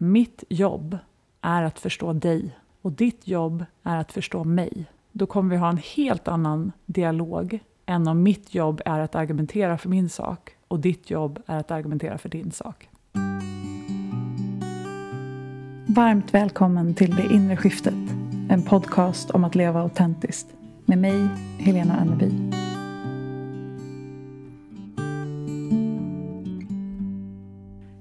[0.00, 0.98] mitt jobb
[1.40, 4.84] är att förstå dig och ditt jobb är att förstå mig.
[5.12, 9.78] Då kommer vi ha en helt annan dialog än om mitt jobb är att argumentera
[9.78, 12.88] för min sak och ditt jobb är att argumentera för din sak.
[15.86, 18.10] Varmt välkommen till Det inre skiftet,
[18.50, 20.46] en podcast om att leva autentiskt
[20.84, 21.28] med mig,
[21.58, 22.30] Helena Anneby.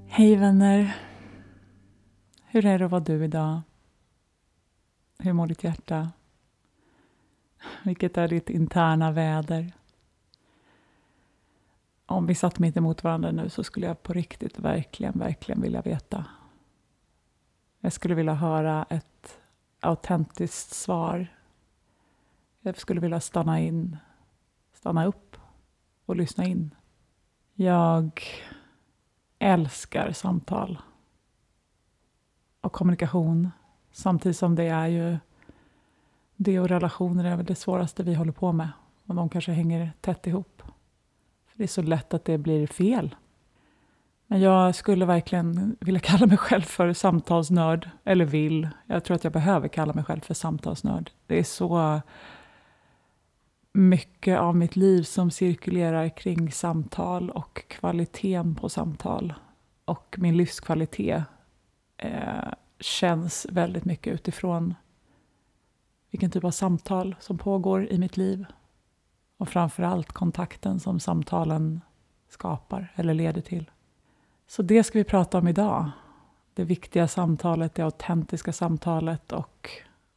[0.07, 1.08] Hej vänner!
[2.51, 3.61] Hur är det att vara du idag?
[5.19, 6.11] Hur mår ditt hjärta?
[7.83, 9.73] Vilket är ditt interna väder?
[12.05, 15.81] Om vi satt mitt emot varandra nu så skulle jag på riktigt verkligen, verkligen vilja
[15.81, 16.25] veta.
[17.79, 19.39] Jag skulle vilja höra ett
[19.79, 21.27] autentiskt svar.
[22.61, 23.97] Jag skulle vilja stanna in,
[24.73, 25.37] stanna upp
[26.05, 26.75] och lyssna in.
[27.53, 28.23] Jag
[29.39, 30.81] älskar samtal
[32.61, 33.51] och kommunikation
[33.91, 35.17] samtidigt som det är ju
[36.35, 38.69] det och relationer är väl det svåraste vi håller på med
[39.05, 40.61] och de kanske hänger tätt ihop.
[41.47, 43.15] För Det är så lätt att det blir fel.
[44.27, 48.69] Men jag skulle verkligen vilja kalla mig själv för samtalsnörd, eller vill.
[48.85, 51.11] Jag tror att jag behöver kalla mig själv för samtalsnörd.
[51.27, 52.01] Det är så
[53.73, 59.33] mycket av mitt liv som cirkulerar kring samtal och kvaliteten på samtal.
[59.85, 61.23] Och min livskvalitet
[61.99, 64.75] eh, känns väldigt mycket utifrån
[66.11, 68.45] vilken typ av samtal som pågår i mitt liv.
[69.37, 71.81] Och framför allt kontakten som samtalen
[72.29, 73.71] skapar eller leder till.
[74.47, 75.91] Så det ska vi prata om idag.
[76.53, 79.69] Det viktiga samtalet, det autentiska samtalet och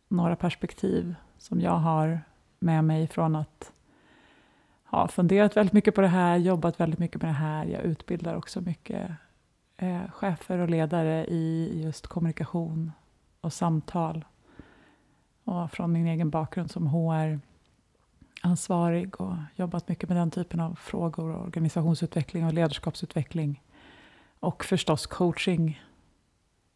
[0.08, 2.20] några perspektiv som jag har
[2.58, 3.72] med mig från att
[4.84, 7.64] ha funderat väldigt mycket på det här, jobbat väldigt mycket med det här.
[7.64, 9.10] Jag utbildar också mycket
[9.76, 12.92] eh, chefer och ledare i just kommunikation
[13.40, 14.24] och samtal.
[15.44, 21.36] Och från min egen bakgrund som HR-ansvarig och jobbat mycket med den typen av frågor,
[21.36, 23.62] organisationsutveckling och ledarskapsutveckling.
[24.40, 25.82] Och förstås coaching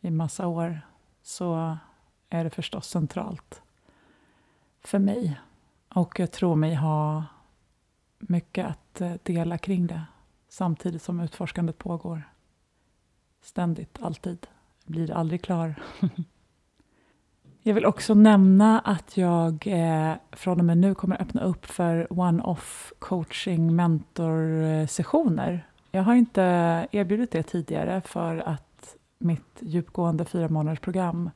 [0.01, 0.81] i massa år,
[1.23, 1.79] så
[2.29, 3.63] är det förstås centralt
[4.87, 5.41] för mig
[5.95, 7.25] och jag tror mig ha
[8.19, 10.03] mycket att eh, dela kring det
[10.49, 12.23] samtidigt som utforskandet pågår.
[13.43, 14.47] Ständigt, alltid.
[14.85, 15.75] Jag blir aldrig klar.
[17.63, 22.13] jag vill också nämna att jag eh, från och med nu kommer öppna upp för
[22.13, 25.53] one-off coaching mentorsessioner.
[25.53, 25.61] Eh,
[25.91, 26.43] jag har inte
[26.93, 31.31] erbjudit det tidigare för att mitt djupgående fyra månaders program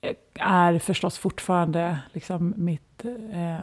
[0.00, 3.58] eh, är förstås fortfarande liksom mitt eh,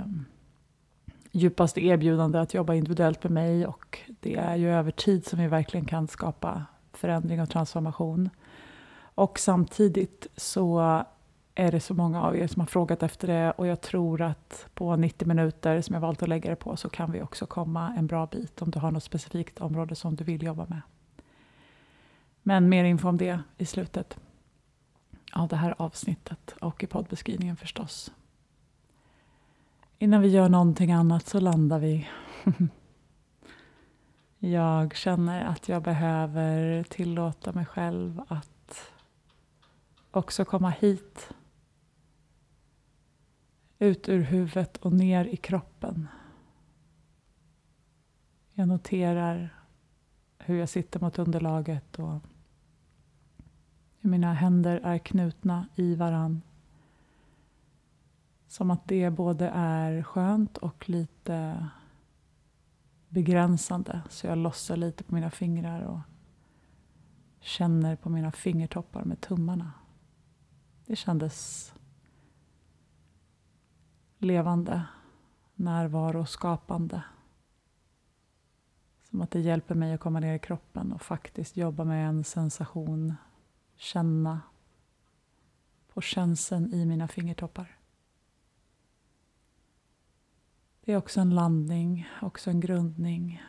[1.31, 5.47] djupaste erbjudande att jobba individuellt med mig och det är ju över tid som vi
[5.47, 6.65] verkligen kan skapa
[6.97, 8.29] förändring och transformation.
[9.15, 10.79] Och samtidigt så
[11.55, 14.67] är det så många av er som har frågat efter det och jag tror att
[14.73, 17.93] på 90 minuter som jag valt att lägga det på så kan vi också komma
[17.97, 20.81] en bra bit om du har något specifikt område som du vill jobba med.
[22.43, 24.17] Men mer info om det i slutet
[25.33, 28.11] av det här avsnittet och i poddbeskrivningen förstås.
[29.99, 32.07] Innan vi gör någonting annat så landar vi.
[34.51, 38.91] jag känner att jag behöver tillåta mig själv att
[40.11, 41.29] också komma hit.
[43.79, 46.07] Ut ur huvudet och ner i kroppen.
[48.53, 49.49] Jag noterar
[50.37, 52.19] hur jag sitter mot underlaget och
[53.99, 56.41] hur mina händer är knutna i varann.
[58.47, 61.67] Som att det både är skönt och lite
[63.15, 64.01] begränsande.
[64.09, 65.99] Så jag lossar lite på mina fingrar och
[67.39, 69.71] känner på mina fingertoppar med tummarna.
[70.85, 71.73] Det kändes
[74.17, 74.85] levande,
[75.55, 77.03] närvaro, skapande.
[79.09, 82.23] Som att det hjälper mig att komma ner i kroppen och faktiskt jobba med en
[82.23, 83.15] sensation
[83.75, 84.41] känna
[85.93, 87.74] på känseln i mina fingertoppar.
[90.85, 93.43] Det är också en landning, också en grundning.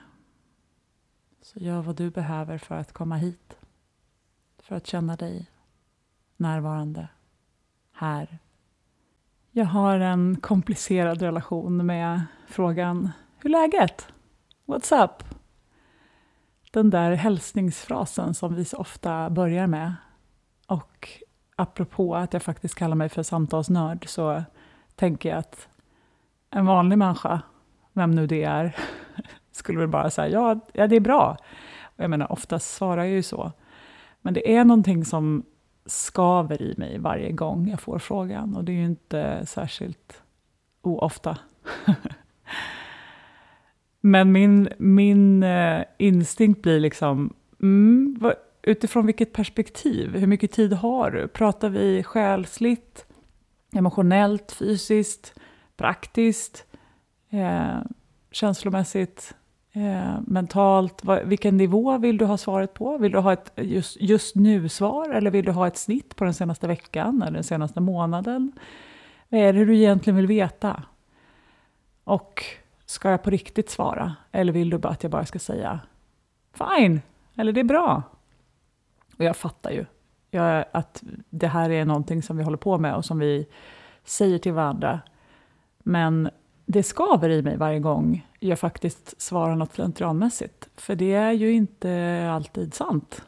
[1.43, 3.57] Så gör vad du behöver för att komma hit.
[4.59, 5.51] För att känna dig
[6.37, 7.09] närvarande,
[7.93, 8.39] här.
[9.51, 14.09] Jag har en komplicerad relation med frågan Hur är läget?
[14.67, 15.25] What's up?
[16.73, 19.95] Den där hälsningsfrasen som vi så ofta börjar med
[20.67, 21.09] och
[21.57, 24.45] apropå att jag faktiskt kallar mig för samtalsnörd så
[24.95, 25.69] tänker jag att
[26.57, 27.43] en vanlig människa,
[27.93, 28.77] vem nu det är,
[29.53, 31.37] skulle väl bara säga ja, ja det är bra.
[31.83, 33.53] Och jag menar, oftast svarar jag ju så.
[34.23, 35.45] Men det är någonting som
[35.87, 40.23] skaver i mig varje gång jag får frågan och det är ju inte särskilt
[40.83, 41.39] oofta.
[44.01, 48.21] Men min, min eh, instinkt blir liksom, mm,
[48.63, 50.17] utifrån vilket perspektiv?
[50.17, 51.29] Hur mycket tid har du?
[51.29, 53.07] Pratar vi själsligt,
[53.73, 55.35] emotionellt, fysiskt,
[55.77, 56.65] praktiskt,
[57.31, 57.79] eh,
[58.31, 59.35] känslomässigt,
[59.73, 61.05] eh, mentalt?
[61.05, 62.99] Vad, vilken nivå vill du ha svaret på?
[62.99, 66.35] Vill du ha ett just, just nu-svar eller vill du ha ett snitt på den
[66.35, 68.53] senaste veckan eller den senaste månaden?
[69.29, 70.83] Vad är det du egentligen vill veta?
[72.05, 72.45] Och
[72.87, 74.17] ska jag på riktigt svara?
[74.33, 75.81] Eller vill du bara att jag bara ska säga
[76.53, 77.01] fine,
[77.37, 78.03] eller det är bra?
[79.19, 79.85] Och jag fattar ju
[80.31, 83.47] jag, att det här är någonting som vi håller på med och som vi
[84.05, 85.01] säger till varandra.
[85.89, 86.31] Men
[86.67, 90.69] det skaver i mig varje gång jag faktiskt svarar något slentrianmässigt.
[90.77, 93.25] För det är ju inte alltid sant.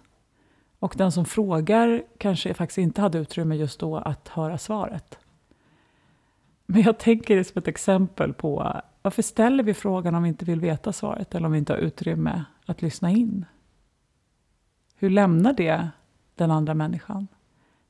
[0.79, 5.19] Och den som frågar kanske faktiskt inte hade utrymme just då att höra svaret.
[6.67, 10.45] Men jag tänker det som ett exempel på varför ställer vi frågan om vi inte
[10.45, 13.45] vill veta svaret eller om vi inte har utrymme att lyssna in?
[14.97, 15.89] Hur lämnar det
[16.35, 17.29] den andra människan?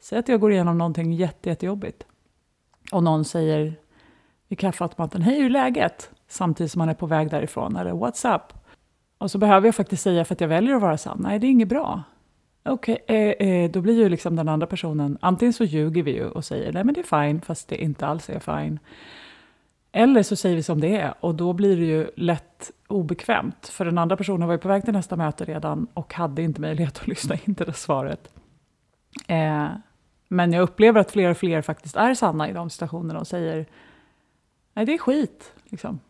[0.01, 2.07] Säg att jag går igenom någonting jätte, jättejobbigt
[2.93, 3.77] och någon säger
[4.49, 6.11] i kaffeautomaten, hej hur är läget?
[6.29, 8.43] Samtidigt som man är på väg därifrån, eller what's up?
[9.19, 11.47] Och så behöver jag faktiskt säga för att jag väljer att vara sann, nej det
[11.47, 12.03] är inget bra.
[12.63, 16.15] Okej, okay, eh, eh, då blir ju liksom den andra personen, antingen så ljuger vi
[16.15, 18.79] ju och säger nej men det är fine, fast det inte alls är fine.
[19.93, 23.69] Eller så säger vi som det är och då blir det ju lätt obekvämt.
[23.69, 26.61] För den andra personen var ju på väg till nästa möte redan och hade inte
[26.61, 28.31] möjlighet att lyssna in till det svaret.
[29.27, 29.69] Eh,
[30.29, 33.67] men jag upplever att fler och fler faktiskt är sanna i de situationerna och säger
[34.79, 35.53] nej det är skit.
[35.65, 36.01] Liksom.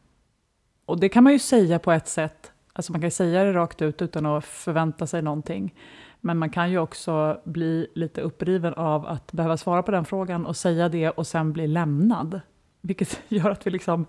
[0.85, 3.82] Och det kan man ju säga på ett sätt, alltså man kan säga det rakt
[3.82, 5.75] ut utan att förvänta sig någonting.
[6.20, 10.47] Men man kan ju också bli lite uppriven av att behöva svara på den frågan
[10.47, 12.41] och säga det och sen bli lämnad.
[12.81, 14.06] Vilket gör att vi liksom,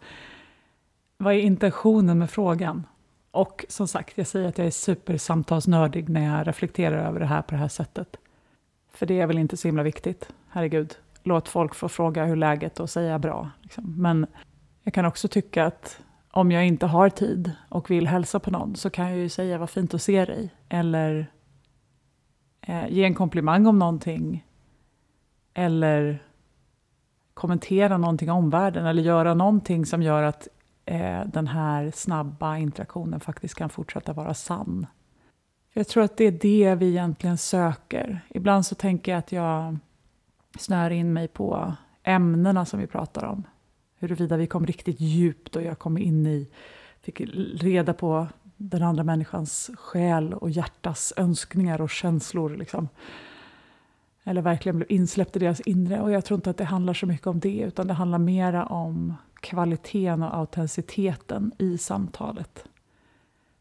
[1.17, 2.85] vad är intentionen med frågan?
[3.31, 7.41] Och som sagt, jag säger att jag är supersamtalsnördig när jag reflekterar över det här
[7.41, 8.17] på det här sättet.
[8.93, 10.95] För det är väl inte så himla viktigt, herregud.
[11.23, 13.49] Låt folk få fråga hur läget och säga bra.
[13.61, 13.95] Liksom.
[13.97, 14.27] Men
[14.89, 16.01] jag kan också tycka att
[16.31, 19.57] om jag inte har tid och vill hälsa på någon så kan jag ju säga
[19.57, 20.49] vad fint att se dig.
[20.69, 21.31] Eller
[22.61, 24.45] eh, ge en komplimang om någonting.
[25.53, 26.23] Eller
[27.33, 30.47] kommentera någonting om världen eller göra någonting som gör att
[30.85, 34.87] eh, den här snabba interaktionen faktiskt kan fortsätta vara sann.
[35.73, 38.21] Jag tror att det är det vi egentligen söker.
[38.29, 39.77] Ibland så tänker jag att jag
[40.59, 43.43] snör in mig på ämnena som vi pratar om.
[43.99, 46.47] Huruvida vi kom riktigt djupt och jag kom in i,
[47.01, 47.21] fick
[47.61, 52.57] reda på den andra människans själ och hjärtas önskningar och känslor.
[52.57, 52.89] Liksom
[54.23, 56.01] eller verkligen blev insläppt i deras inre.
[56.01, 58.65] Och jag tror inte att det handlar så mycket om det, utan det handlar mera
[58.65, 62.65] om kvaliteten och autenticiteten i samtalet.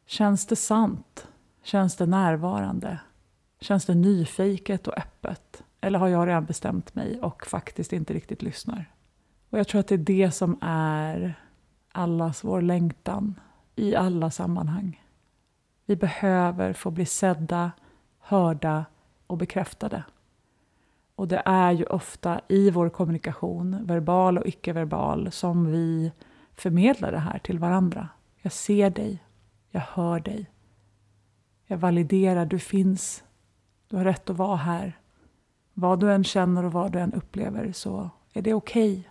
[0.06, 1.26] Känns det sant?
[1.62, 3.00] Känns det närvarande?
[3.61, 5.62] Känns det nyfiket och öppet?
[5.81, 8.91] Eller har jag redan bestämt mig och faktiskt inte riktigt lyssnar?
[9.50, 11.35] Och jag tror att det är det som är
[11.93, 13.41] allas vår längtan
[13.77, 15.05] i alla sammanhang.
[15.87, 17.73] Vi behöver få bli sedda,
[18.19, 18.85] hörda
[19.27, 20.05] och bekräftade.
[21.15, 26.13] Och det är ju ofta i vår kommunikation, verbal och icke-verbal, som vi
[26.55, 28.08] förmedlar det här till varandra.
[28.43, 29.22] Jag ser dig,
[29.70, 30.51] jag hör dig.
[31.67, 33.25] Jag validerar, du finns,
[33.89, 34.99] du har rätt att vara här.
[35.75, 38.93] Vad du än känner och vad du än upplever så är det okej.
[38.93, 39.05] Okay.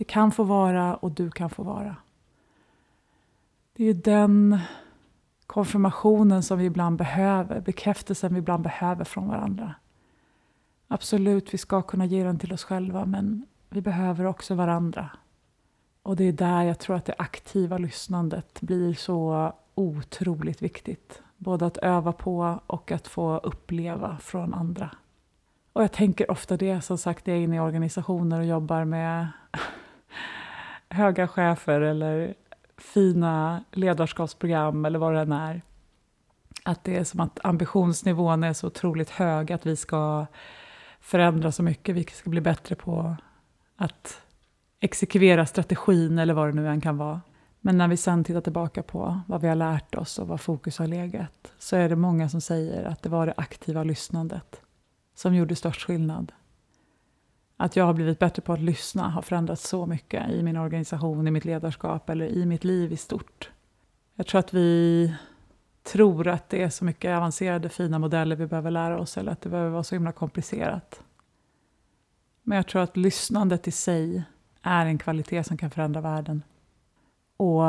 [0.00, 1.96] Det kan få vara och du kan få vara.
[3.72, 4.58] Det är den
[5.46, 9.74] konfirmationen som vi ibland behöver, bekräftelsen vi ibland behöver från varandra.
[10.88, 15.10] Absolut, vi ska kunna ge den till oss själva, men vi behöver också varandra.
[16.02, 21.22] Och det är där jag tror att det aktiva lyssnandet blir så otroligt viktigt.
[21.36, 24.90] Både att öva på och att få uppleva från andra.
[25.72, 29.28] Och jag tänker ofta det, som sagt, jag är inne i organisationer och jobbar med
[30.88, 32.34] höga chefer eller
[32.78, 35.62] fina ledarskapsprogram eller vad det än är.
[36.64, 40.26] Att det är som att ambitionsnivån är så otroligt hög att vi ska
[41.00, 41.96] förändra så mycket.
[41.96, 43.16] Vi ska bli bättre på
[43.76, 44.22] att
[44.80, 47.20] exekvera strategin eller vad det nu än kan vara.
[47.60, 50.78] Men när vi sen tittar tillbaka på vad vi har lärt oss och vad fokus
[50.78, 54.60] har legat så är det många som säger att det var det aktiva lyssnandet
[55.14, 56.32] som gjorde störst skillnad.
[57.62, 61.28] Att jag har blivit bättre på att lyssna har förändrats så mycket i min organisation,
[61.28, 63.50] i mitt ledarskap eller i mitt liv i stort.
[64.14, 65.14] Jag tror att vi
[65.82, 69.40] tror att det är så mycket avancerade fina modeller vi behöver lära oss eller att
[69.40, 71.02] det behöver vara så himla komplicerat.
[72.42, 74.22] Men jag tror att lyssnandet i sig
[74.62, 76.42] är en kvalitet som kan förändra världen.
[77.36, 77.62] Och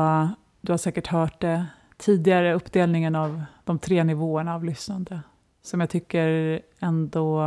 [0.61, 1.65] du har säkert hört det
[1.97, 5.21] tidigare, uppdelningen av de tre nivåerna av lyssnande,
[5.61, 7.45] som jag tycker ändå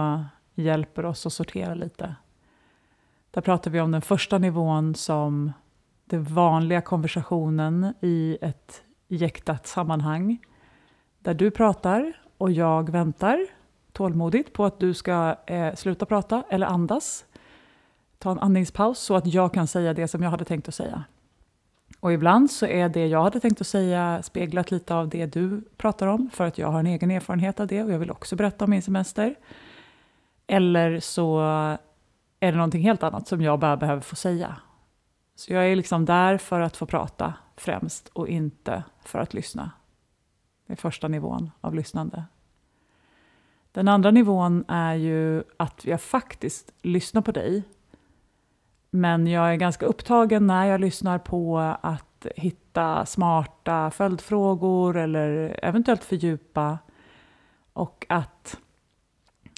[0.55, 2.15] hjälper oss att sortera lite.
[3.35, 5.53] Där pratar vi om den första nivån som
[6.05, 10.39] den vanliga konversationen i ett jäktat sammanhang,
[11.19, 13.47] där du pratar och jag väntar
[13.93, 17.25] tålmodigt på att du ska eh, sluta prata eller andas.
[18.19, 21.05] Ta en andningspaus så att jag kan säga det som jag hade tänkt att säga.
[22.01, 25.63] Och ibland så är det jag hade tänkt att säga speglat lite av det du
[25.77, 28.37] pratar om, för att jag har en egen erfarenhet av det och jag vill också
[28.37, 29.35] berätta om min semester.
[30.47, 31.41] Eller så
[32.45, 34.57] är det någonting helt annat som jag bara behöver få säga.
[35.35, 39.71] Så jag är liksom där för att få prata främst och inte för att lyssna.
[40.67, 42.25] Det är första nivån av lyssnande.
[43.73, 47.63] Den andra nivån är ju att jag faktiskt lyssnar på dig.
[48.91, 56.05] Men jag är ganska upptagen när jag lyssnar på att hitta smarta följdfrågor eller eventuellt
[56.05, 56.79] fördjupa.
[57.73, 58.59] Och att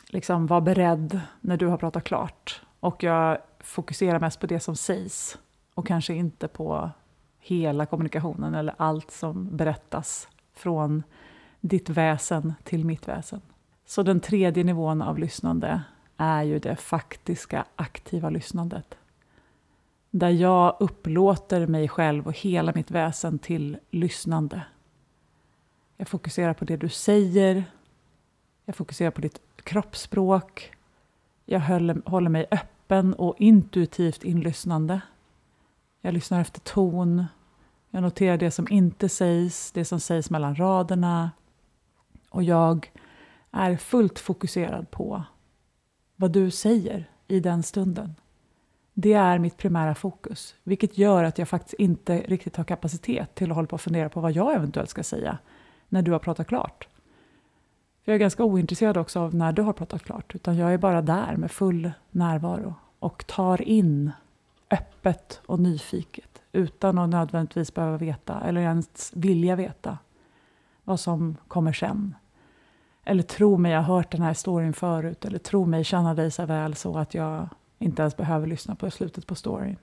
[0.09, 2.66] liksom vara beredd när du har pratat klart.
[2.81, 5.39] Och jag fokuserar mest på det som sägs
[5.75, 6.91] och kanske inte på
[7.39, 11.03] hela kommunikationen eller allt som berättas från
[11.61, 13.41] ditt väsen till mitt väsen.
[13.87, 15.83] Så den tredje nivån av lyssnande
[16.17, 18.95] är ju det faktiska aktiva lyssnandet.
[20.11, 24.63] Där jag upplåter mig själv och hela mitt väsen till lyssnande.
[25.97, 27.65] Jag fokuserar på det du säger.
[28.65, 30.76] Jag fokuserar på ditt kroppsspråk.
[31.49, 31.61] Jag
[32.05, 35.01] håller mig öppen och intuitivt inlyssnande.
[36.01, 37.25] Jag lyssnar efter ton.
[37.91, 41.31] Jag noterar det som inte sägs, det som sägs mellan raderna.
[42.31, 42.93] Och jag
[43.51, 45.23] är fullt fokuserad på
[46.17, 48.15] vad du säger i den stunden.
[48.95, 53.51] Det är mitt primära fokus, vilket gör att jag faktiskt inte riktigt har kapacitet till
[53.51, 55.39] att hålla på och fundera på vad jag eventuellt ska säga
[55.89, 56.89] när du har pratat klart.
[58.07, 60.79] För jag är ganska ointresserad också av när du har pratat klart, utan jag är
[60.79, 64.13] bara där med full närvaro och tar in
[64.71, 69.99] öppet och nyfiket utan att nödvändigtvis behöva veta eller ens vilja veta
[70.85, 72.15] vad som kommer sen.
[73.05, 75.25] Eller tro mig, jag har hört den här storyn förut.
[75.25, 77.49] Eller tro mig, känna dig så väl så att jag
[77.79, 79.77] inte ens behöver lyssna på slutet på storyn.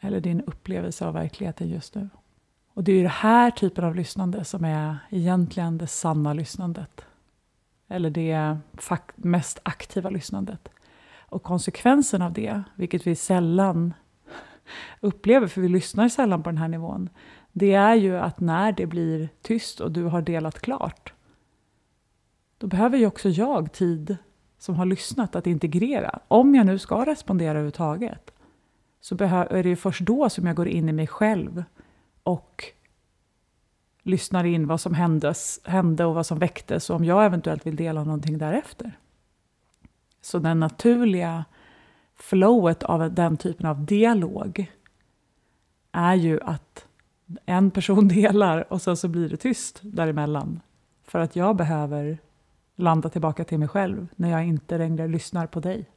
[0.00, 2.08] Eller din upplevelse av verkligheten just nu.
[2.74, 7.04] Och det är ju den här typen av lyssnande som är egentligen det sanna lyssnandet.
[7.88, 8.56] Eller det
[9.16, 10.68] mest aktiva lyssnandet.
[11.28, 13.94] Och konsekvensen av det, vilket vi sällan
[15.00, 17.08] upplever, för vi lyssnar sällan på den här nivån,
[17.52, 21.12] det är ju att när det blir tyst och du har delat klart,
[22.58, 24.16] då behöver ju också jag tid
[24.58, 26.18] som har lyssnat att integrera.
[26.28, 28.30] Om jag nu ska respondera överhuvudtaget,
[29.00, 31.64] så är det ju först då som jag går in i mig själv
[32.24, 32.64] och
[34.02, 37.76] lyssnar in vad som händes, hände och vad som väcktes och om jag eventuellt vill
[37.76, 38.98] dela någonting därefter.
[40.20, 41.44] Så det naturliga
[42.14, 44.72] flowet av den typen av dialog
[45.92, 46.86] är ju att
[47.46, 50.60] en person delar och sen så blir det tyst däremellan.
[51.04, 52.18] För att jag behöver
[52.76, 55.90] landa tillbaka till mig själv när jag inte längre lyssnar på dig.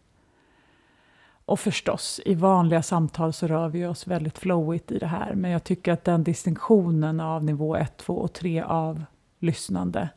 [1.47, 5.51] Och förstås, i vanliga samtal så rör vi oss väldigt flowigt i det här, men
[5.51, 9.03] jag tycker att den distinktionen av nivå 1, 2 och 3 av
[9.39, 10.09] lyssnande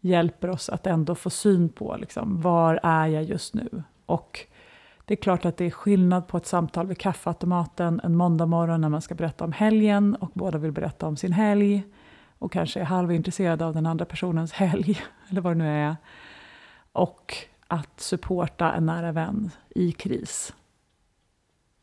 [0.00, 3.82] hjälper oss att ändå få syn på liksom, var är jag just nu?
[4.06, 4.40] Och
[5.04, 8.80] det är klart att det är skillnad på ett samtal vid kaffeautomaten en måndag morgon
[8.80, 11.82] när man ska berätta om helgen och båda vill berätta om sin helg
[12.38, 15.00] och kanske är halvintresserade av den andra personens helg,
[15.30, 15.96] eller vad det nu är.
[16.92, 17.34] Och
[17.68, 20.52] att supporta en nära vän i kris.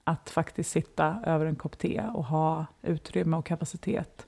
[0.09, 4.25] Att faktiskt sitta över en kopp te och ha utrymme och kapacitet.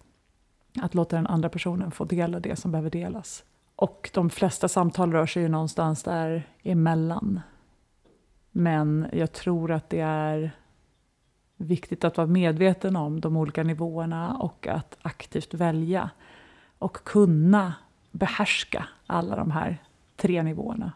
[0.82, 3.44] Att låta den andra personen få dela det som behöver delas.
[3.76, 7.40] Och de flesta samtal rör sig ju någonstans där emellan.
[8.52, 10.52] Men jag tror att det är
[11.58, 16.10] viktigt att vara medveten om de olika nivåerna och att aktivt välja
[16.78, 17.74] och kunna
[18.12, 19.78] behärska alla de här
[20.16, 20.92] tre nivåerna.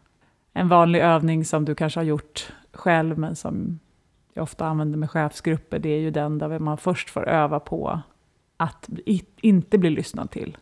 [0.53, 3.79] En vanlig övning som du kanske har gjort själv men som
[4.37, 7.99] jag ofta använder med chefsgrupper det är ju den där man först får öva på
[8.57, 8.89] att
[9.41, 10.57] inte bli lyssnad till.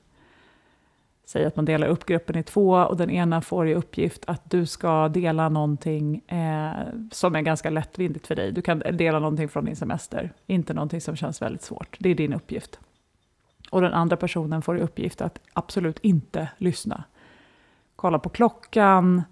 [1.25, 4.49] Säg att man delar upp gruppen i två och den ena får i uppgift att
[4.49, 6.71] du ska dela någonting eh,
[7.11, 8.51] som är ganska lättvindigt för dig.
[8.51, 11.97] Du kan dela någonting från din semester, inte någonting som känns väldigt svårt.
[11.99, 12.79] Det är din uppgift.
[13.71, 17.03] Och den andra personen får i uppgift att absolut inte lyssna.
[17.95, 19.23] Kolla på klockan,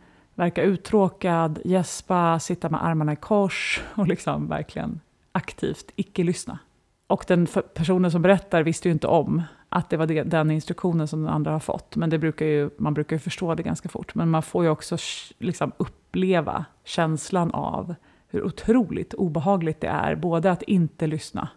[0.42, 5.00] verka uttråkad, gäspa, sitta med armarna i kors och liksom verkligen
[5.32, 6.60] aktivt icke lyssna.
[7.08, 11.08] Och den personen som berättar visste ju inte om att det var det, den instruktionen
[11.08, 11.96] som den andra har fått.
[11.96, 14.16] Men det brukar ju, man brukar ju förstå det ganska fort.
[14.16, 14.98] Men man får ju också
[15.40, 17.96] liksom uppleva känslan av
[18.28, 20.16] hur otroligt obehagligt det är.
[20.16, 21.50] Både att inte lyssna,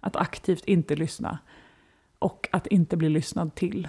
[0.00, 1.38] att aktivt inte lyssna
[2.18, 3.88] och att inte bli lyssnad till.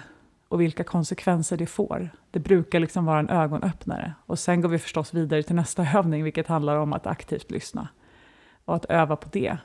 [0.52, 2.10] Och vilka konsekvenser det får.
[2.30, 4.14] Det brukar liksom vara en ögonöppnare.
[4.26, 7.88] Och sen går vi förstås vidare till nästa övning, vilket handlar om att aktivt lyssna.
[8.64, 9.58] Och att öva på det.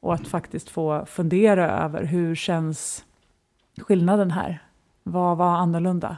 [0.00, 3.04] Och att faktiskt få fundera över hur känns
[3.76, 4.62] skillnaden här?
[5.02, 6.16] Vad var annorlunda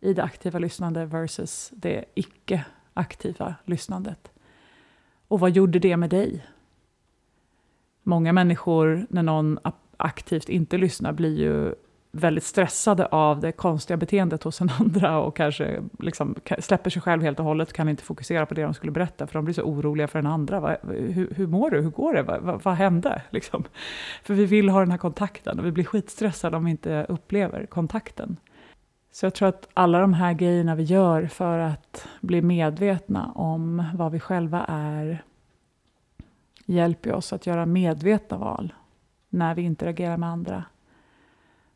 [0.00, 4.32] i det aktiva lyssnandet versus det icke-aktiva lyssnandet?
[5.28, 6.46] Och vad gjorde det med dig?
[8.02, 9.58] Många människor, när någon
[9.96, 11.74] aktivt inte lyssnar, blir ju
[12.12, 17.22] väldigt stressade av det konstiga beteendet hos den andra och kanske liksom släpper sig själv
[17.22, 19.62] helt och hållet, kan inte fokusera på det de skulle berätta, för de blir så
[19.62, 20.60] oroliga för den andra.
[20.60, 21.80] Va, hur, hur mår du?
[21.80, 22.22] Hur går det?
[22.22, 23.22] Va, va, vad hände?
[23.30, 23.64] Liksom.
[24.22, 27.66] För vi vill ha den här kontakten och vi blir skitstressade om vi inte upplever
[27.66, 28.36] kontakten.
[29.12, 33.84] Så jag tror att alla de här grejerna vi gör för att bli medvetna om
[33.94, 35.22] vad vi själva är
[36.66, 38.74] hjälper oss att göra medvetna val
[39.28, 40.64] när vi interagerar med andra.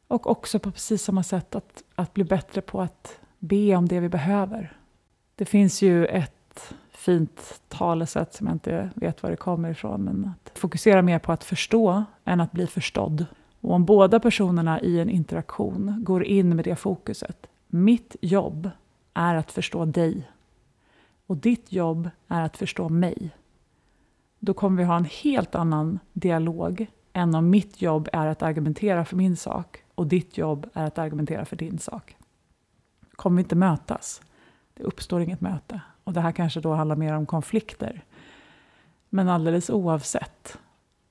[0.09, 4.01] Och också på precis samma sätt att, att bli bättre på att be om det
[4.01, 4.77] vi behöver.
[5.35, 10.33] Det finns ju ett fint talesätt som jag inte vet var det kommer ifrån, men
[10.35, 13.27] att fokusera mer på att förstå än att bli förstådd.
[13.61, 18.71] Och om båda personerna i en interaktion går in med det fokuset, mitt jobb
[19.15, 20.31] är att förstå dig
[21.27, 23.31] och ditt jobb är att förstå mig,
[24.39, 29.05] då kommer vi ha en helt annan dialog än om mitt jobb är att argumentera
[29.05, 32.17] för min sak och ditt jobb är att argumentera för din sak.
[33.17, 34.23] Kommer vi inte mötas?
[34.75, 35.81] Det uppstår inget möte.
[36.05, 38.05] Och det här kanske då handlar mer om konflikter.
[39.09, 40.59] Men alldeles oavsett,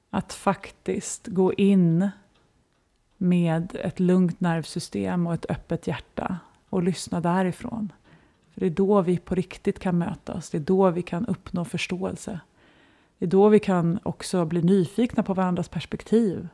[0.09, 2.09] att faktiskt gå in
[3.17, 7.91] med ett lugnt nervsystem och ett öppet hjärta och lyssna därifrån.
[8.53, 11.65] För Det är då vi på riktigt kan mötas, det är då vi kan uppnå
[11.65, 12.39] förståelse.
[13.17, 16.47] Det är då vi kan också bli nyfikna på varandras perspektiv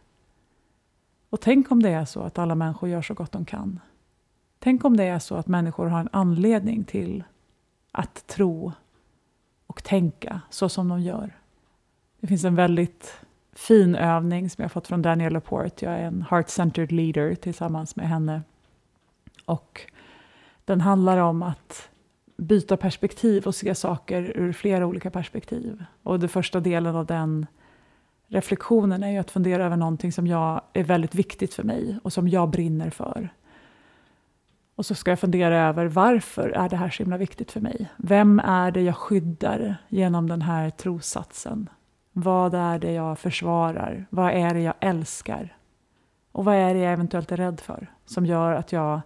[1.32, 3.80] och tänk om det är så att alla människor gör så gott de kan.
[4.60, 7.24] Tänk om det är så att människor har en anledning till
[7.92, 8.72] att tro
[9.68, 11.38] och tänka så som de gör.
[12.20, 13.20] Det finns en väldigt
[13.54, 15.86] fin övning som jag fått från Daniel Laporte.
[15.86, 18.42] Jag är en heart-centered leader tillsammans med henne.
[19.46, 19.82] Och
[20.66, 21.90] den handlar om att
[22.38, 25.84] byta perspektiv och se saker ur flera olika perspektiv.
[26.04, 27.46] Och den första delen av den
[28.32, 32.14] reflektionen är ju att fundera över någonting som jag är väldigt viktigt för mig och
[32.14, 33.30] som jag brinner för.
[34.76, 37.90] Och så ska jag fundera över varför är det här så himla viktigt för mig?
[37.98, 41.70] Vem är det jag skyddar genom den här trossatsen?
[42.12, 44.06] Vad är det jag försvarar?
[44.10, 45.58] Vad är det jag älskar?
[46.32, 49.02] Och vad är det jag eventuellt är rädd för som gör att jag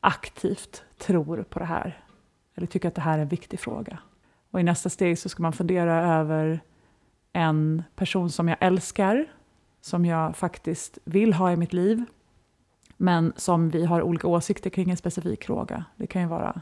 [0.00, 2.04] aktivt tror på det här?
[2.54, 3.98] Eller tycker att det här är en viktig fråga.
[4.50, 6.60] Och i nästa steg så ska man fundera över
[7.32, 9.26] en person som jag älskar,
[9.80, 12.04] som jag faktiskt vill ha i mitt liv,
[12.96, 15.84] men som vi har olika åsikter kring en specifik fråga.
[15.96, 16.60] Det kan ju vara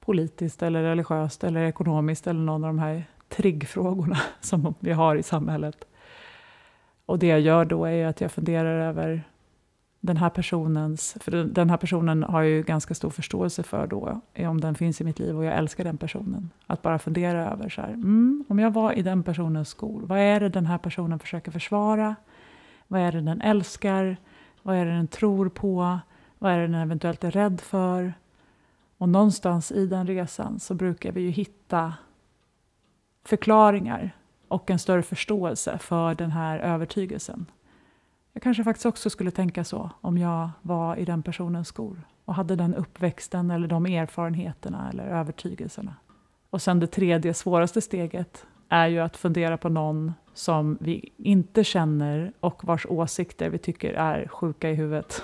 [0.00, 5.22] politiskt, eller religiöst, eller ekonomiskt, eller någon av de här triggfrågorna som vi har i
[5.22, 5.84] samhället.
[7.06, 9.22] Och det jag gör då är att jag funderar över
[10.00, 14.20] den här personens, för den här personen har jag ju ganska stor förståelse för då,
[14.34, 16.50] eh, om den finns i mitt liv och jag älskar den personen.
[16.66, 20.18] Att bara fundera över så här, mm, om jag var i den personens skor, vad
[20.18, 22.16] är det den här personen försöker försvara?
[22.86, 24.16] Vad är det den älskar?
[24.62, 25.98] Vad är det den tror på?
[26.38, 28.14] Vad är det den eventuellt är rädd för?
[28.98, 31.94] Och någonstans i den resan så brukar vi ju hitta
[33.24, 34.16] förklaringar
[34.48, 37.46] och en större förståelse för den här övertygelsen.
[38.38, 42.34] Jag kanske faktiskt också skulle tänka så om jag var i den personens skor och
[42.34, 45.94] hade den uppväxten eller de erfarenheterna eller övertygelserna.
[46.50, 51.64] Och sen det tredje, svåraste steget är ju att fundera på någon som vi inte
[51.64, 55.22] känner och vars åsikter vi tycker är sjuka i huvudet.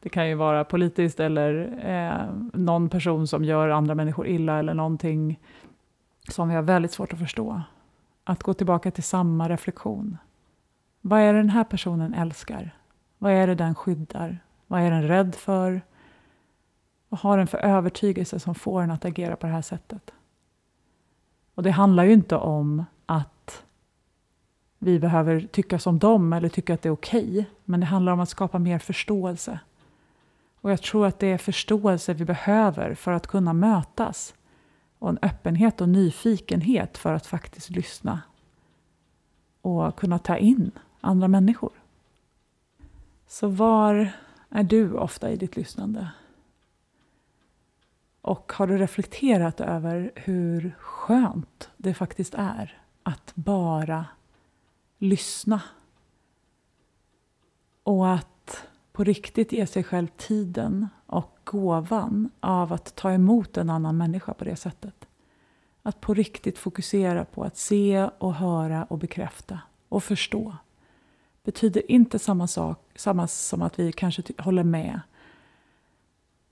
[0.00, 4.74] Det kan ju vara politiskt eller eh, någon person som gör andra människor illa eller
[4.74, 5.40] någonting
[6.28, 7.62] som vi har väldigt svårt att förstå.
[8.24, 10.18] Att gå tillbaka till samma reflektion.
[11.00, 12.76] Vad är det den här personen älskar?
[13.18, 14.38] Vad är det den skyddar?
[14.66, 15.82] Vad är den rädd för?
[17.08, 20.10] Vad har den för övertygelse som får den att agera på det här sättet?
[21.54, 23.64] Och det handlar ju inte om att
[24.78, 27.30] vi behöver tycka som dem eller tycka att det är okej.
[27.30, 27.44] Okay.
[27.64, 29.60] Men det handlar om att skapa mer förståelse.
[30.60, 34.34] Och jag tror att det är förståelse vi behöver för att kunna mötas.
[34.98, 38.20] Och en öppenhet och nyfikenhet för att faktiskt lyssna.
[39.60, 41.72] Och kunna ta in andra människor.
[43.26, 44.12] Så var
[44.50, 46.10] är du ofta i ditt lyssnande?
[48.20, 54.06] Och har du reflekterat över hur skönt det faktiskt är att bara
[54.98, 55.62] lyssna?
[57.82, 63.70] Och att på riktigt ge sig själv tiden och gåvan av att ta emot en
[63.70, 65.08] annan människa på det sättet.
[65.82, 70.56] Att på riktigt fokusera på att se och höra och bekräfta och förstå
[71.48, 75.00] betyder inte samma sak samma som att vi kanske håller med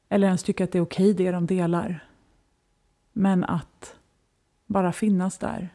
[0.09, 2.05] eller ens tycker att det är okej det de delar.
[3.13, 3.97] Men att
[4.67, 5.75] bara finnas där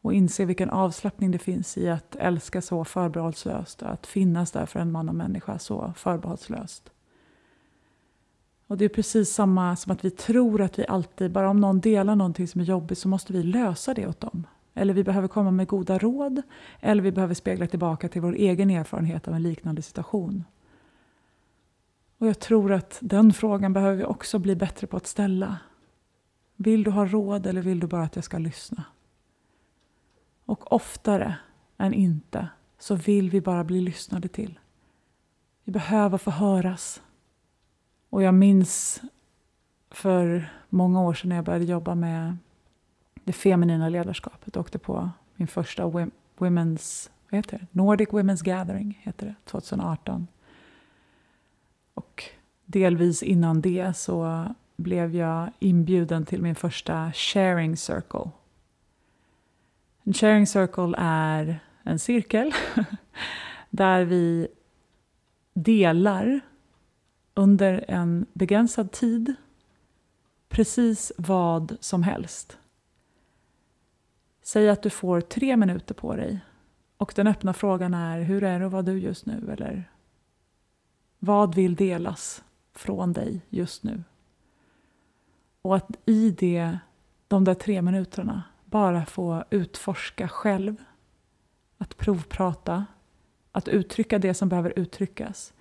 [0.00, 3.82] och inse vilken avslappning det finns i att älska så förbehållslöst.
[3.82, 6.90] Att finnas där för en man och människa så förbehållslöst.
[8.66, 11.80] Och det är precis samma som att vi tror att vi alltid, bara om någon
[11.80, 14.46] delar någonting som är jobbigt så måste vi lösa det åt dem.
[14.78, 16.42] Eller vi behöver komma med goda råd.
[16.80, 20.44] Eller vi behöver spegla tillbaka till vår egen erfarenhet av en liknande situation.
[22.18, 25.58] Och jag tror att den frågan behöver vi också bli bättre på att ställa.
[26.56, 28.84] Vill du ha råd eller vill du bara att jag ska lyssna?
[30.44, 31.36] Och oftare
[31.78, 34.58] än inte så vill vi bara bli lyssnade till.
[35.64, 37.02] Vi behöver få höras.
[38.10, 39.02] Och jag minns
[39.90, 42.36] för många år sedan när jag började jobba med
[43.28, 44.54] det feminina ledarskapet.
[44.54, 45.84] Jag åkte på min första
[46.38, 47.66] women's, vad heter det?
[47.70, 50.26] Nordic Women's Gathering heter det, 2018.
[51.94, 52.24] Och
[52.64, 58.30] delvis innan det så blev jag inbjuden till min första sharing circle.
[60.02, 62.52] En sharing circle är en cirkel
[63.70, 64.48] där vi
[65.54, 66.40] delar
[67.34, 69.34] under en begränsad tid
[70.48, 72.58] precis vad som helst.
[74.48, 76.40] Säg att du får tre minuter på dig
[76.96, 79.50] och den öppna frågan är hur är det att vara du just nu?
[79.52, 79.90] Eller
[81.18, 84.02] vad vill delas från dig just nu?
[85.62, 86.78] Och att i det,
[87.28, 90.76] de där tre minuterna bara få utforska själv.
[91.78, 92.86] Att provprata,
[93.52, 95.54] att uttrycka det som behöver uttryckas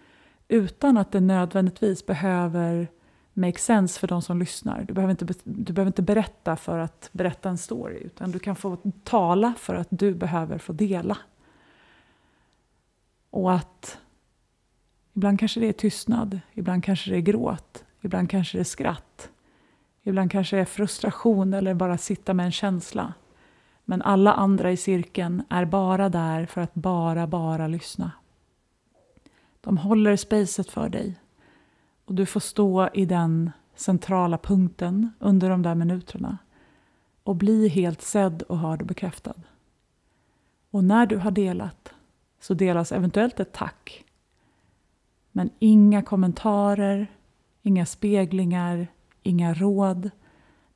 [0.47, 2.87] utan att det nödvändigtvis behöver
[3.37, 4.83] make sense för de som lyssnar.
[4.83, 8.55] Du behöver, inte, du behöver inte berätta för att berätta en story utan du kan
[8.55, 11.17] få tala för att du behöver få dela.
[13.29, 13.97] Och att
[15.13, 19.29] ibland kanske det är tystnad, ibland kanske det är gråt, ibland kanske det är skratt.
[20.03, 23.13] Ibland kanske det är frustration eller bara sitta med en känsla.
[23.85, 28.11] Men alla andra i cirkeln är bara där för att bara, bara lyssna.
[29.61, 31.15] De håller spacet för dig.
[32.07, 36.37] Och du får stå i den centrala punkten under de där minuterna
[37.23, 39.33] och bli helt sedd och hörd och bekräftad.
[40.71, 41.93] Och när du har delat
[42.39, 44.05] så delas eventuellt ett tack.
[45.31, 47.07] Men inga kommentarer,
[47.61, 48.87] inga speglingar,
[49.23, 50.09] inga råd.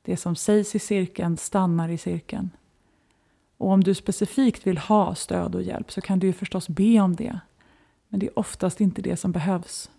[0.02, 2.50] Det som sägs i cirkeln stannar i cirkeln.
[3.56, 7.00] Och om du specifikt vill ha stöd och hjälp så kan du ju förstås be
[7.00, 7.40] om det.
[8.08, 9.90] Men det är oftast inte det som behövs.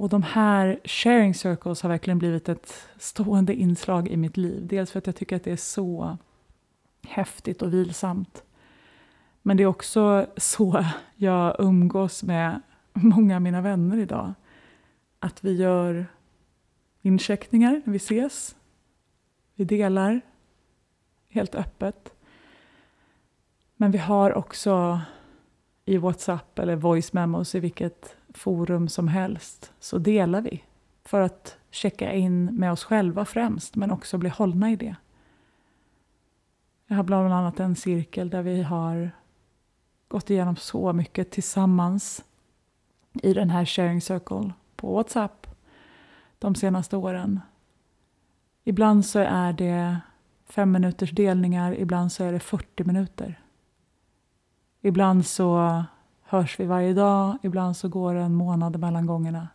[0.00, 4.66] Och de här sharing circles har verkligen blivit ett stående inslag i mitt liv.
[4.66, 6.18] Dels för att jag tycker att det är så
[7.08, 8.44] häftigt och vilsamt.
[9.42, 10.84] Men det är också så
[11.16, 12.60] jag umgås med
[12.92, 14.34] många av mina vänner idag.
[15.18, 16.06] Att vi gör
[17.02, 18.56] incheckningar när vi ses.
[19.54, 20.20] Vi delar
[21.28, 22.14] helt öppet.
[23.76, 25.00] Men vi har också
[25.84, 30.64] i Whatsapp eller voice memos i vilket forum som helst så delar vi
[31.04, 34.96] för att checka in med oss själva främst men också bli hållna i det.
[36.86, 39.10] Jag har bland annat en cirkel där vi har
[40.08, 42.24] gått igenom så mycket tillsammans
[43.12, 45.46] i den här sharing circle på Whatsapp
[46.38, 47.40] de senaste åren.
[48.64, 50.00] Ibland så är det
[50.44, 53.40] fem minuters delningar, ibland så är det 40 minuter.
[54.80, 55.84] Ibland så
[56.30, 59.48] hörs vi varje dag, ibland så går det en månad mellan gångerna.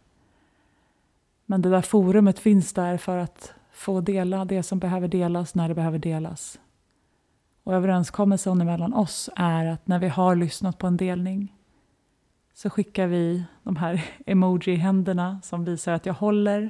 [1.45, 5.67] Men det där forumet finns där för att få dela det som behöver delas när
[5.67, 6.59] det behöver delas.
[7.63, 11.55] Och överenskommelsen mellan oss är att när vi har lyssnat på en delning
[12.53, 16.69] så skickar vi de här emoji-händerna som visar att jag håller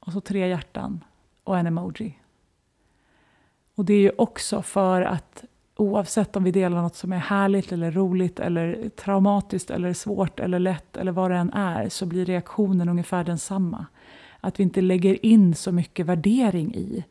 [0.00, 1.04] och så tre hjärtan
[1.44, 2.18] och en emoji.
[3.74, 5.44] Och det är ju också för att
[5.78, 10.58] oavsett om vi delar något som är härligt eller roligt eller traumatiskt eller svårt eller
[10.58, 13.86] lätt eller vad det än är så blir reaktionen ungefär densamma.
[14.40, 17.04] Att vi inte lägger in så mycket värdering i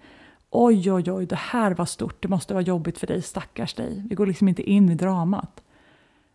[0.49, 4.03] oj, oj, oj, det här var stort, det måste vara jobbigt för dig, stackars dig.
[4.09, 5.63] Vi går liksom inte in i dramat.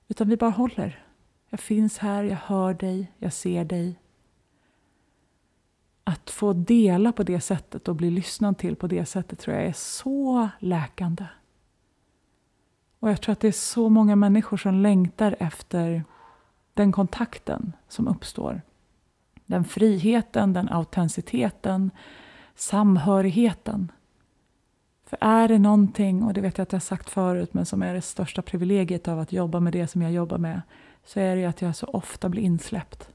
[0.09, 1.05] Utan vi bara håller.
[1.51, 3.99] Jag finns här, jag hör dig, jag ser dig.
[6.05, 9.67] Att få dela på det sättet och bli lyssnad till på det sättet tror jag
[9.67, 11.25] är så läkande.
[13.03, 16.05] Och jag tror att det är så många människor som längtar efter
[16.75, 18.63] den kontakten som uppstår.
[19.47, 21.91] Den friheten, den autenticiteten,
[22.55, 23.93] samhörigheten.
[25.07, 27.95] För är det någonting, och det vet jag att jag sagt förut, men som är
[27.95, 30.63] det största privilegiet av att jobba med det som jag jobbar med,
[31.05, 33.09] så är det att jag så ofta blir insläppt.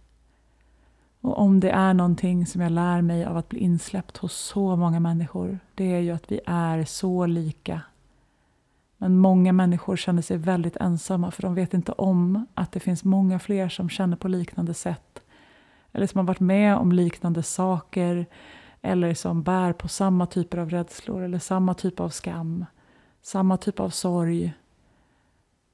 [1.21, 4.75] Och om det är någonting som jag lär mig av att bli insläppt hos så
[4.75, 7.81] många människor, det är ju att vi är så lika.
[8.97, 13.03] Men många människor känner sig väldigt ensamma för de vet inte om att det finns
[13.03, 15.23] många fler som känner på liknande sätt.
[15.91, 18.25] Eller som har varit med om liknande saker
[18.81, 22.65] eller som bär på samma typer av rädslor eller samma typ av skam,
[23.21, 24.53] samma typ av sorg.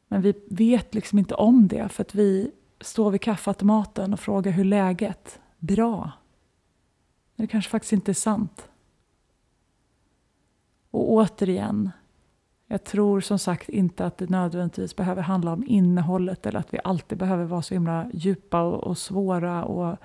[0.07, 4.51] Men vi vet liksom inte om det för att vi står vid kaffeautomaten och frågar
[4.51, 6.11] hur läget Bra.
[7.35, 8.69] Men det kanske faktiskt inte är sant.
[10.91, 11.91] Och återigen,
[12.73, 16.79] jag tror som sagt inte att det nödvändigtvis behöver handla om innehållet eller att vi
[16.83, 19.97] alltid behöver vara så himla djupa och, och svåra och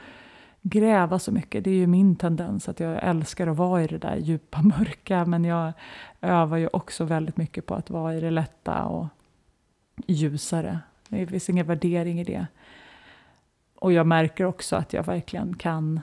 [0.63, 1.65] gräva så mycket.
[1.65, 5.25] Det är ju min tendens att jag älskar att vara i det där djupa mörka
[5.25, 5.73] men jag
[6.21, 9.07] övar ju också väldigt mycket på att vara i det lätta och
[10.07, 10.79] ljusare.
[11.09, 12.47] Det finns ingen värdering i det.
[13.75, 16.01] Och jag märker också att jag verkligen kan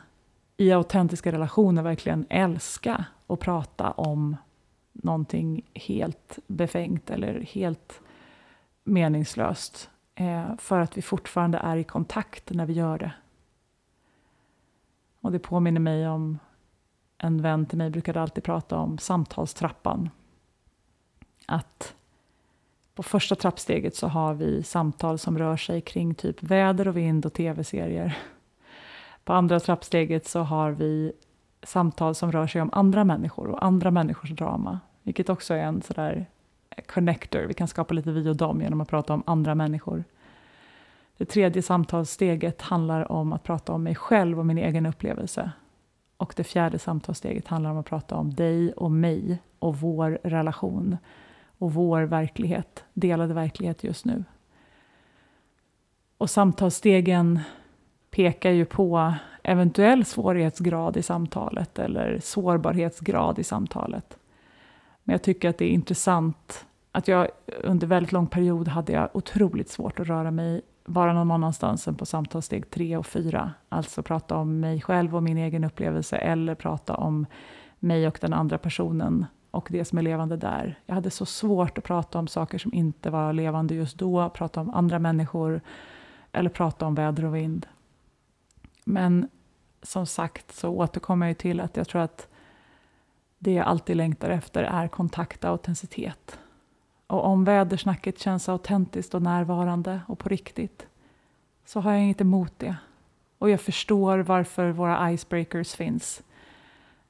[0.57, 4.37] i autentiska relationer verkligen älska och prata om
[5.03, 8.01] någonting helt befängt eller helt
[8.83, 9.89] meningslöst.
[10.15, 13.11] Eh, för att vi fortfarande är i kontakt när vi gör det.
[15.21, 16.39] Och det påminner mig om
[17.17, 20.09] en vän till mig brukade alltid prata om samtalstrappan.
[21.45, 21.95] Att
[22.95, 27.25] på första trappsteget så har vi samtal som rör sig kring typ väder och vind
[27.25, 28.17] och tv-serier.
[29.23, 31.13] På andra trappsteget så har vi
[31.65, 35.81] samtal som rör sig om andra människor och andra människors drama, vilket också är en
[35.81, 36.25] sådär
[36.87, 37.41] connector.
[37.41, 40.03] Vi kan skapa lite vi och dem genom att prata om andra människor.
[41.17, 45.51] Det tredje samtalssteget handlar om att prata om mig själv och min egen upplevelse.
[46.17, 50.97] Och det fjärde samtalssteget handlar om att prata om dig och mig och vår relation
[51.57, 54.23] och vår verklighet, delade verklighet just nu.
[56.17, 57.39] Och samtalsstegen
[58.11, 59.13] pekar ju på
[59.45, 64.17] eventuell svårighetsgrad i samtalet eller sårbarhetsgrad i samtalet.
[65.03, 67.27] Men jag tycker att det är intressant att jag
[67.63, 71.95] under väldigt lång period hade jag otroligt svårt att röra mig bara någon annanstans än
[71.95, 73.51] på samtalssteg tre och fyra.
[73.69, 77.25] Alltså prata om mig själv och min egen upplevelse eller prata om
[77.79, 80.79] mig och den andra personen och det som är levande där.
[80.85, 84.61] Jag hade så svårt att prata om saker som inte var levande just då, prata
[84.61, 85.61] om andra människor
[86.31, 87.67] eller prata om väder och vind.
[88.85, 89.29] Men
[89.85, 92.27] som sagt så återkommer jag till att jag tror att
[93.39, 96.39] det jag alltid längtar efter är kontakt och autenticitet.
[97.07, 100.87] Och om vädersnacket känns autentiskt och närvarande och på riktigt
[101.65, 102.75] så har jag inget emot det.
[103.37, 106.23] Och jag förstår varför våra icebreakers finns.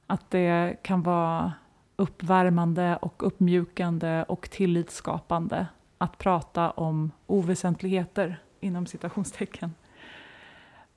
[0.08, 1.54] Att det kan vara
[1.96, 9.74] uppvärmande och uppmjukande och tillitsskapande att prata om oväsentligheter inom citationstecken.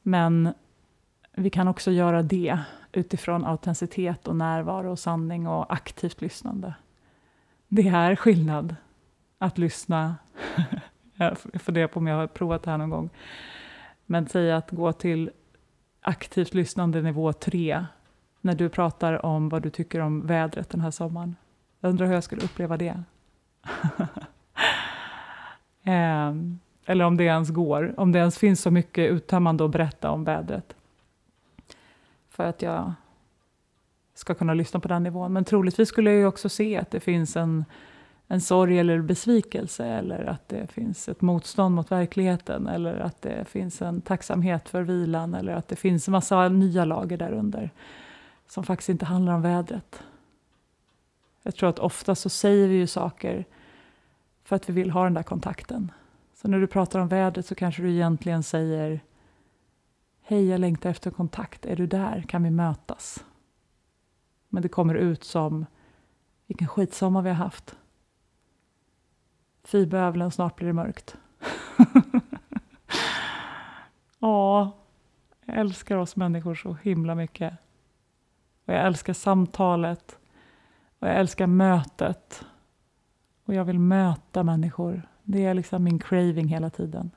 [0.03, 0.55] Men
[1.39, 2.59] vi kan också göra det
[2.93, 6.75] utifrån autenticitet och närvaro och sanning och aktivt lyssnande.
[7.69, 8.77] Det är skillnad
[9.39, 10.17] att lyssna.
[11.15, 13.11] jag funderar på om jag har provat det här någon gång.
[14.07, 15.31] Men säg att gå till
[16.01, 17.87] aktivt lyssnande nivå 3
[18.41, 21.37] när du pratar om vad du tycker om vädret den här sommaren.
[21.81, 23.03] Jag undrar hur jag skulle uppleva det.
[25.83, 26.35] eh,
[26.87, 30.25] eller om det ens går, om det ens finns så mycket uttömmande att berätta om
[30.25, 30.75] vädret.
[32.39, 32.93] För att jag
[34.15, 35.33] ska kunna lyssna på den nivån.
[35.33, 37.65] Men troligtvis skulle jag också se att det finns en,
[38.29, 43.49] en sorg eller besvikelse eller att det finns ett motstånd mot verkligheten eller att det
[43.49, 47.71] finns en tacksamhet för vilan eller att det finns en massa nya lager därunder
[48.49, 50.03] som faktiskt inte handlar om vädret.
[51.43, 53.45] Jag tror att ofta så säger vi ju saker
[54.45, 55.93] för att vi vill ha den där kontakten.
[56.35, 59.01] Så när du pratar om vädret så kanske du egentligen säger
[60.31, 61.67] Hej, jag längtar efter kontakt.
[61.67, 62.23] Är du där?
[62.23, 63.25] Kan vi mötas?
[64.49, 65.67] Men det kommer ut som
[66.47, 67.77] Vilken skitsommar vi har haft.
[69.65, 71.17] Fy bövelen, snart blir det mörkt.
[74.19, 74.73] Ja,
[75.45, 77.55] jag älskar oss människor så himla mycket.
[78.65, 80.19] Och jag älskar samtalet.
[80.99, 82.45] Och jag älskar mötet.
[83.45, 85.09] Och jag vill möta människor.
[85.23, 87.11] Det är liksom min craving hela tiden.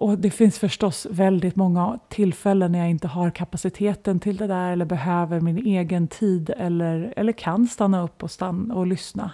[0.00, 4.72] Och det finns förstås väldigt många tillfällen när jag inte har kapaciteten till det där
[4.72, 9.32] eller behöver min egen tid eller, eller kan stanna upp och, stanna och lyssna.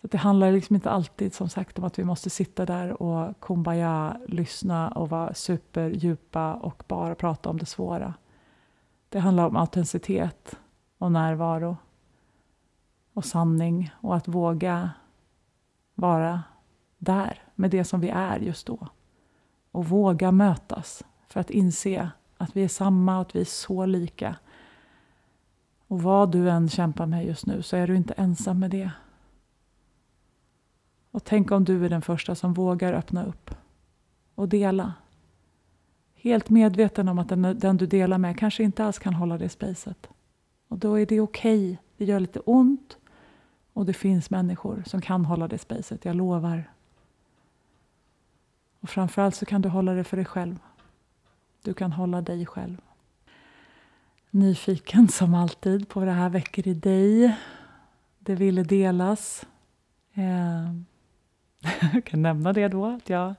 [0.00, 3.40] Så det handlar liksom inte alltid som sagt om att vi måste sitta där och
[3.40, 8.14] kumbaya, lyssna och vara superdjupa och bara prata om det svåra.
[9.08, 10.58] Det handlar om autenticitet
[10.98, 11.76] och närvaro
[13.14, 14.90] och sanning och att våga
[15.94, 16.42] vara
[16.98, 18.88] där med det som vi är just då.
[19.76, 23.86] Och våga mötas för att inse att vi är samma och att vi är så
[23.86, 24.36] lika.
[25.86, 28.90] Och vad du än kämpar med just nu så är du inte ensam med det.
[31.10, 33.54] Och tänk om du är den första som vågar öppna upp
[34.34, 34.94] och dela.
[36.14, 39.48] Helt medveten om att den, den du delar med kanske inte alls kan hålla det
[39.48, 40.08] spacet.
[40.68, 41.72] Och då är det okej.
[41.72, 41.76] Okay.
[41.96, 42.96] Det gör lite ont
[43.72, 46.75] och det finns människor som kan hålla det spacet, jag lovar.
[48.86, 50.58] Och framförallt så kan du hålla det för dig själv.
[51.62, 52.80] Du kan hålla dig själv.
[54.30, 57.36] Nyfiken som alltid på vad det här väcker i dig.
[58.18, 59.46] Det ville delas.
[60.14, 60.72] Eh,
[61.92, 63.34] jag kan nämna det då, att jag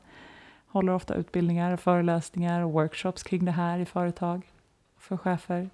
[0.68, 4.52] håller ofta utbildningar, föreläsningar och workshops kring det här i företag
[4.98, 5.70] för chefer.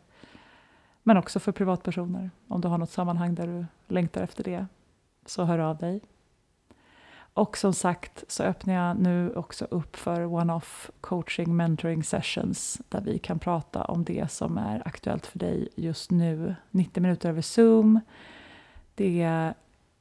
[1.03, 2.31] Men också för privatpersoner.
[2.47, 4.67] Om du har något sammanhang där du längtar efter det,
[5.25, 6.01] så hör av dig.
[7.33, 13.01] Och som sagt så öppnar jag nu också upp för one-off coaching mentoring sessions där
[13.01, 16.55] vi kan prata om det som är aktuellt för dig just nu.
[16.71, 17.99] 90 minuter över Zoom.
[18.95, 19.21] Det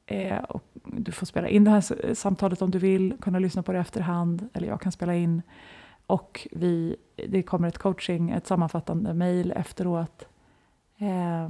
[0.05, 3.71] är, och du får spela in det här samtalet om du vill, kunna lyssna på
[3.71, 5.41] det efterhand, eller jag kan spela in.
[6.05, 10.27] Och vi, det kommer ett coaching, ett sammanfattande mejl efteråt.
[10.97, 11.49] Eh,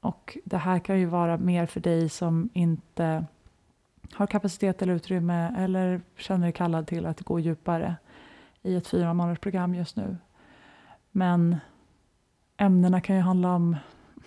[0.00, 3.24] och det här kan ju vara mer för dig som inte
[4.12, 7.96] har kapacitet eller utrymme eller känner dig kallad till att gå djupare
[8.62, 10.16] i ett fyra månaders program just nu.
[11.10, 11.56] Men
[12.56, 13.76] ämnena kan ju handla om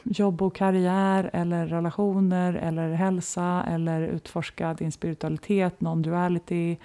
[0.03, 6.77] jobb och karriär eller relationer eller hälsa eller utforska din spiritualitet, non-duality,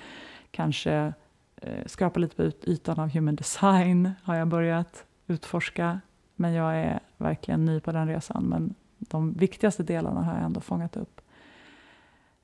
[0.51, 1.13] kanske
[1.57, 6.01] eh, skrapa lite på ytan av human design har jag börjat utforska.
[6.37, 8.45] Men jag är verkligen ny på den resan.
[8.45, 11.21] Men de viktigaste delarna har jag ändå fångat upp.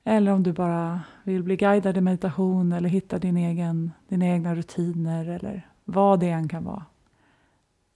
[0.07, 4.55] Eller om du bara vill bli guidad i meditation eller hitta din egen, dina egna
[4.55, 6.85] rutiner eller vad det än kan vara.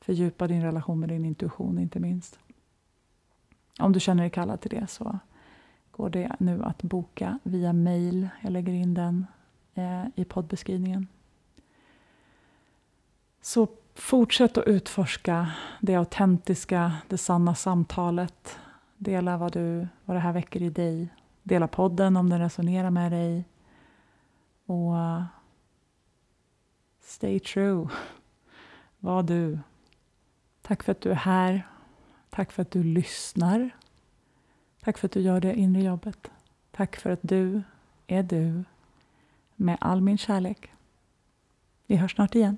[0.02, 2.40] Fördjupa din relation med din intuition inte minst.
[3.80, 5.20] Om du känner dig kallad till det så
[5.92, 8.30] går det nu att boka via mail.
[8.42, 9.28] Jag lägger in den
[9.74, 11.08] eh, i poddbeskrivningen.
[13.42, 18.58] Så fortsätt att utforska det autentiska, det sanna samtalet.
[18.98, 21.10] Dela vad, du, vad det här väcker i dig.
[21.44, 23.46] Dela podden om den resonerar med dig.
[24.66, 25.24] Och uh,
[27.02, 27.88] stay true.
[29.00, 29.60] Var du.
[30.62, 31.68] Tack för att du är här.
[32.30, 33.70] Tack för att du lyssnar.
[34.82, 36.32] Tack för att du gör det inre jobbet.
[36.72, 37.62] Tack för att du
[38.08, 38.64] är du
[39.56, 40.72] med all min kärlek.
[41.86, 42.58] Vi hörs snart igen.